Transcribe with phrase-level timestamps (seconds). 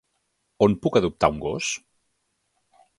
[0.67, 1.71] On puc adoptar un gos?